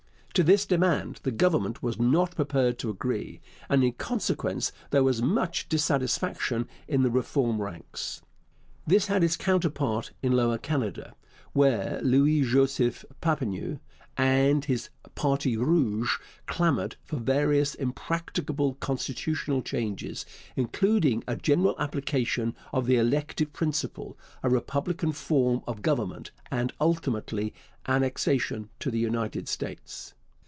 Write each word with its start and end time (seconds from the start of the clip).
To 0.35 0.43
this 0.43 0.65
demand 0.65 1.19
the 1.23 1.31
Government 1.31 1.83
was 1.83 1.99
not 1.99 2.37
prepared 2.37 2.79
to 2.79 2.89
agree, 2.89 3.41
and 3.67 3.83
in 3.83 3.91
consequence 3.91 4.71
there 4.89 5.03
was 5.03 5.21
much 5.21 5.67
disaffection 5.67 6.69
in 6.87 7.03
the 7.03 7.11
Reform 7.11 7.61
ranks. 7.61 8.21
This 8.87 9.07
had 9.07 9.25
its 9.25 9.35
counterpart 9.35 10.13
in 10.23 10.31
Lower 10.31 10.57
Canada, 10.57 11.15
where 11.51 11.99
Louis 12.01 12.43
Joseph 12.43 13.03
Papineau 13.19 13.79
and 14.15 14.63
his 14.63 14.89
Parti 15.15 15.57
Rouge 15.57 16.17
clamoured 16.47 16.95
for 17.03 17.17
various 17.17 17.75
impracticable 17.75 18.75
constitutional 18.75 19.61
changes, 19.61 20.25
including 20.55 21.25
a 21.27 21.35
general 21.35 21.75
application 21.77 22.55
of 22.71 22.85
the 22.85 22.95
elective 22.95 23.51
principle, 23.51 24.17
a 24.43 24.49
republican 24.49 25.11
form 25.11 25.61
of 25.67 25.81
government, 25.81 26.31
and, 26.49 26.71
ultimately, 26.79 27.53
annexation 27.85 28.69
to 28.79 28.89
the 28.89 28.97
United 28.97 29.49
States. 29.49 30.13